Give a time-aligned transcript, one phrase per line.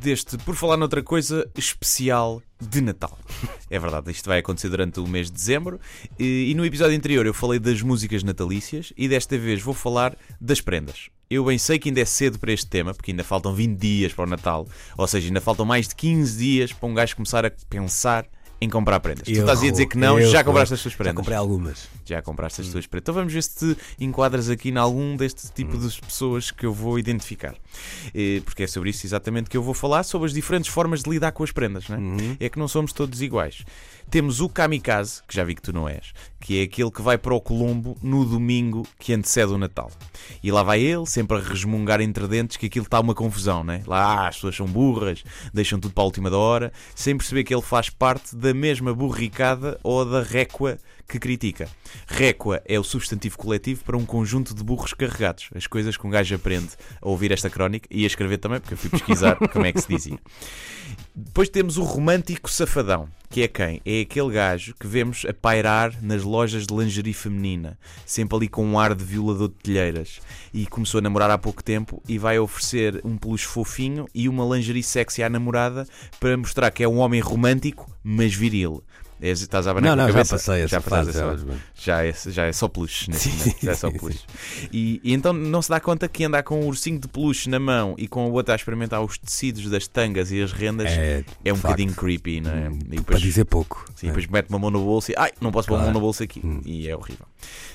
[0.00, 3.18] deste Por Falar Noutra Coisa especial de Natal.
[3.70, 5.80] É verdade, isto vai acontecer durante o mês de dezembro.
[6.18, 10.60] E, no episódio anterior eu falei das músicas natalícias e desta vez vou falar das
[10.60, 11.10] prendas.
[11.28, 14.12] Eu bem sei que ainda é cedo para este tema, porque ainda faltam 20 dias
[14.12, 17.44] para o Natal, ou seja, ainda faltam mais de 15 dias para um gajo começar
[17.44, 18.26] a pensar
[18.60, 19.24] em comprar prendas.
[19.24, 21.16] tu Eu estás a dizer que não, eu já compraste as tuas Já prendas.
[21.16, 21.88] comprei algumas.
[22.04, 23.02] Já compraste as tuas prendas.
[23.04, 26.72] Então vamos ver se te enquadras aqui em algum deste tipo de pessoas que eu
[26.72, 27.54] vou identificar.
[28.14, 31.10] Eh, Porque é sobre isso exatamente que eu vou falar, sobre as diferentes formas de
[31.10, 31.88] lidar com as prendas.
[31.88, 31.96] Não
[32.40, 32.46] é?
[32.46, 33.62] é que não somos todos iguais.
[34.08, 37.18] Temos o kamikaze, que já vi que tu não és, que é aquele que vai
[37.18, 39.90] para o Colombo no domingo que antecede o Natal.
[40.40, 43.82] E lá vai ele, sempre a resmungar entre dentes que aquilo está uma confusão, né?
[43.84, 47.52] Lá as pessoas são burras, deixam tudo para a última da hora, sem perceber que
[47.52, 51.68] ele faz parte da mesma burricada ou da récua que critica.
[52.06, 55.48] Récua é o substantivo coletivo para um conjunto de burros carregados.
[55.54, 58.74] As coisas que um gajo aprende a ouvir esta crónica e a escrever também, porque
[58.74, 60.18] eu fui pesquisar como é que se dizia.
[61.14, 63.80] Depois temos o romântico safadão, que é quem?
[63.84, 68.64] É aquele gajo que vemos a pairar nas lojas de lingerie feminina, sempre ali com
[68.64, 70.20] um ar de violador de telheiras.
[70.52, 74.44] E começou a namorar há pouco tempo e vai oferecer um peluche fofinho e uma
[74.44, 75.86] lingerie sexy à namorada
[76.20, 78.82] para mostrar que é um homem romântico, mas viril.
[79.20, 80.34] É, estás a abanar Não, não, já cabeça?
[80.36, 83.56] passei essa passaste fase, essa já, Já é, já é só peluche nesse Sim, momento.
[83.64, 84.20] Já é só peluche.
[84.72, 87.58] E, e então não se dá conta que andar com um ursinho de peluche na
[87.58, 91.24] mão e com o outro a experimentar os tecidos das tangas e as rendas é,
[91.44, 92.68] É, um de bocadinho facto, creepy, não é?
[92.68, 93.84] hum, E Para depois, dizer pouco.
[93.96, 94.10] sim, É.
[94.10, 95.94] depois mete uma mão no bolso e ai, não posso pôr a mão Claro.
[95.98, 96.40] no bolso aqui.
[96.44, 96.60] Hum.
[96.64, 97.26] E é horrível.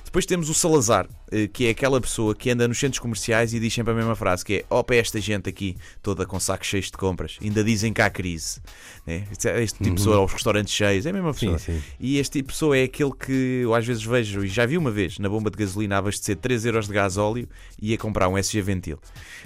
[0.03, 3.59] Depois temos o Salazar, eh, que é aquela pessoa que anda nos centros comerciais e
[3.61, 6.67] diz sempre a mesma frase, que é ó para esta gente aqui, toda com sacos
[6.67, 8.59] cheios de compras, ainda dizem que há crise.
[9.07, 9.25] né?
[9.31, 11.53] Este este tipo de pessoa aos restaurantes cheios, é a mesma pessoa.
[11.53, 11.59] Uhum.
[11.59, 11.83] Sim, sim.
[11.97, 14.77] E este tipo de pessoa é aquele que eu às vezes vejo, e já vi
[14.77, 17.47] uma vez, na bomba de gasolina a abastecer 3 euros de gás óleo
[17.81, 18.99] e a comprar um SG Ventil.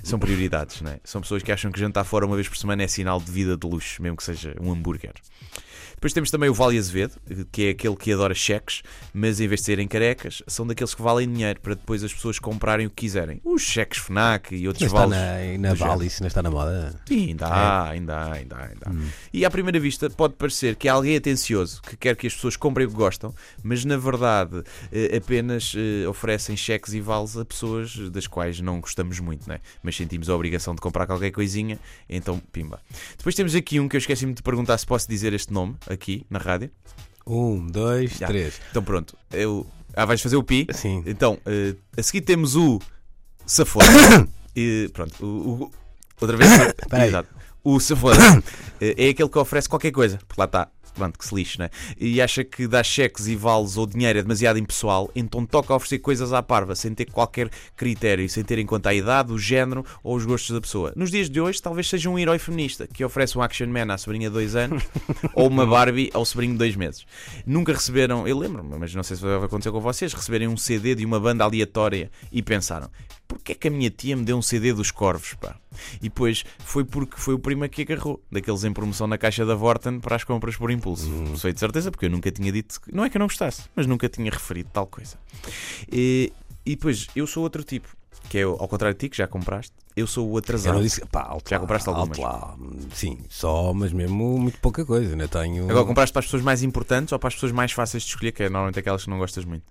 [0.03, 0.99] São prioridades, é?
[1.03, 3.55] São pessoas que acham que jantar fora uma vez por semana é sinal de vida
[3.55, 5.13] de luxo, mesmo que seja um hambúrguer.
[5.95, 7.13] Depois temos também o Vale Azevedo,
[7.51, 8.83] que é aquele que adora cheques,
[9.13, 12.37] mas em vez de serem carecas, são daqueles que valem dinheiro para depois as pessoas
[12.37, 13.41] comprarem o que quiserem.
[13.43, 15.09] Os cheques FNAC e outros vales.
[15.09, 15.73] na.
[15.73, 16.93] Vale, isso não está na moda.
[17.07, 18.93] Sim, ainda há, ainda há, ainda há, ainda há.
[19.33, 22.55] E à primeira vista pode parecer que há alguém atencioso que quer que as pessoas
[22.55, 27.45] comprem o que gostam, mas na verdade eh, apenas eh, oferecem cheques e vales a
[27.45, 29.59] pessoas das quais não gostamos muito, né?
[29.81, 31.79] mas sentimos a obrigação de comprar qualquer coisinha,
[32.09, 32.79] então pimba.
[33.17, 36.25] Depois temos aqui um que eu esqueci-me de perguntar se posso dizer este nome aqui
[36.29, 36.69] na rádio.
[37.27, 38.27] Um, dois, Já.
[38.27, 38.59] três.
[38.69, 39.65] Então pronto, eu...
[39.95, 40.67] ah, vais fazer o pi?
[40.71, 41.03] Sim.
[41.05, 42.79] Então, eh, a seguir temos o
[43.45, 43.85] Safona.
[44.55, 45.71] e pronto, o, o-
[46.21, 46.51] outra vez.
[46.91, 47.07] aí.
[47.07, 47.29] Exato.
[47.63, 48.43] O Safona
[48.79, 50.67] eh, é aquele que oferece qualquer coisa, porque lá está.
[50.95, 51.69] Pronto, que se lixe, né?
[51.99, 55.99] E acha que dar cheques e vales ou dinheiro é demasiado impessoal, então toca oferecer
[55.99, 59.85] coisas à parva, sem ter qualquer critério, sem ter em conta a idade, o género
[60.01, 60.93] ou os gostos da pessoa.
[60.95, 63.97] Nos dias de hoje, talvez seja um herói feminista que oferece um Action Man à
[63.97, 64.83] sobrinha de dois anos
[65.35, 67.05] ou uma Barbie ao sobrinho de dois meses.
[67.45, 70.95] Nunca receberam, eu lembro-me, mas não sei se vai acontecer com vocês, receberem um CD
[70.95, 72.89] de uma banda aleatória e pensaram:
[73.27, 75.55] porquê é que a minha tia me deu um CD dos Corvos, pá?
[75.97, 79.55] E depois foi porque foi o primo que agarrou, daqueles em promoção na caixa da
[79.55, 81.09] Vorten para as compras por impulso.
[81.37, 83.85] Sei de certeza, porque eu nunca tinha dito, não é que eu não gostasse, mas
[83.85, 85.17] nunca tinha referido tal coisa.
[85.91, 86.31] E,
[86.65, 87.89] e depois, eu sou outro tipo,
[88.29, 90.73] que é ao contrário de ti, que já compraste, eu sou o Eu atrasado.
[90.75, 91.01] não disse.
[91.11, 92.19] Pá, alto Já lá, compraste algumas?
[92.19, 92.55] alto lá.
[92.93, 95.11] Sim, só, mas mesmo muito pouca coisa.
[95.11, 95.69] Ainda tenho.
[95.69, 98.31] Agora compraste para as pessoas mais importantes ou para as pessoas mais fáceis de escolher,
[98.31, 99.63] que é normalmente aquelas que não gostas muito?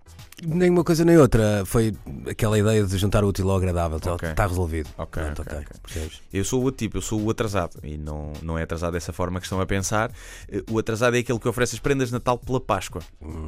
[0.44, 1.62] Nem uma coisa nem outra.
[1.64, 1.94] Foi
[2.28, 3.98] aquela ideia de juntar o útil ao agradável.
[3.98, 4.28] Está Ok.
[4.36, 4.88] resolvido.
[4.98, 5.66] Ok, Pronto, ok, ok.
[5.82, 6.22] Percebes?
[6.32, 7.78] Eu sou o outro tipo, eu sou o atrasado.
[7.84, 10.10] E não, não é atrasado dessa forma que estão a pensar.
[10.48, 13.00] Eh, O atrasado é aquele que oferece as prendas de Natal pela Páscoa.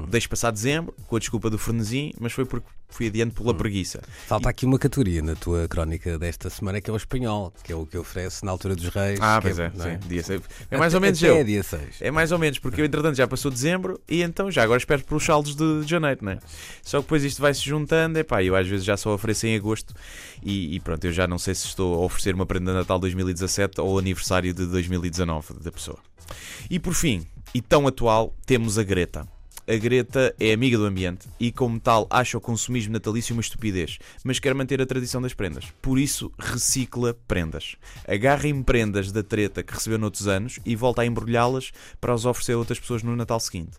[0.08, 4.00] Deixo passar dezembro, com a desculpa do frenesim, mas foi porque fui adiante pela preguiça.
[4.26, 7.76] Falta aqui uma categoria na tua crónica desta semana que é o espanhol, que é
[7.76, 9.18] o que oferece na altura dos reis.
[9.20, 9.98] Ah, pois é, não sim.
[10.08, 10.42] Dia seis.
[10.70, 11.36] É mais ou menos eu.
[11.36, 11.96] É dia 6.
[12.00, 15.04] É mais ou menos, porque eu entretanto já passou dezembro e então já agora espero
[15.04, 16.38] pelos saldos de janeiro, né?
[16.82, 19.56] Só que depois isto vai se juntando, epá, eu às vezes já só ofereço em
[19.56, 19.94] agosto
[20.42, 22.98] e, e pronto, eu já não sei se estou a oferecer uma prenda de Natal
[22.98, 25.98] 2017 ou aniversário de 2019 da pessoa.
[26.68, 29.26] E por fim, e tão atual, temos a Greta.
[29.68, 33.98] A Greta é amiga do ambiente e, como tal, acha o consumismo natalício uma estupidez,
[34.24, 35.64] mas quer manter a tradição das prendas.
[35.82, 37.76] Por isso, recicla prendas.
[38.06, 42.24] Agarra em prendas da treta que recebeu noutros anos e volta a embrulhá-las para as
[42.24, 43.72] oferecer a outras pessoas no Natal seguinte.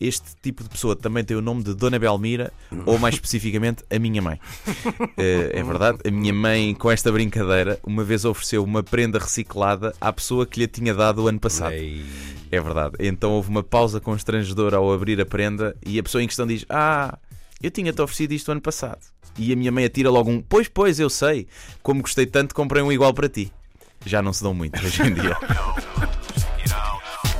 [0.00, 2.52] Este tipo de pessoa também tem o nome de Dona Belmira,
[2.86, 4.40] ou mais especificamente, a minha mãe.
[5.16, 9.94] Eh, é verdade, a minha mãe, com esta brincadeira, uma vez ofereceu uma prenda reciclada
[10.00, 11.72] à pessoa que lhe tinha dado o ano passado.
[11.72, 12.02] Ei.
[12.52, 12.96] É verdade.
[13.00, 16.66] Então houve uma pausa constrangedora ao abrir a prenda e a pessoa em questão diz:
[16.68, 17.18] Ah,
[17.62, 19.00] eu tinha-te oferecido isto ano passado.
[19.38, 21.48] E a minha mãe atira logo um: Pois, pois, eu sei.
[21.82, 23.50] Como gostei tanto, comprei um igual para ti.
[24.04, 25.34] Já não se dão muito hoje em dia.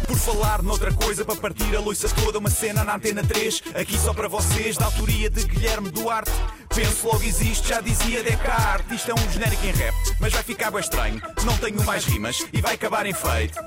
[0.07, 3.97] Por falar noutra coisa, para partir a loiça toda, uma cena na Antena 3, aqui
[3.99, 6.31] só para vocês, da autoria de Guilherme Duarte.
[6.75, 8.97] Penso logo existe, já dizia Descartes.
[8.97, 11.21] Isto é um genérico em rap, mas vai ficar bem estranho.
[11.45, 13.59] Não tenho mais rimas e vai acabar em feito.